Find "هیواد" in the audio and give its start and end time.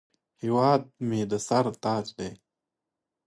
0.41-0.81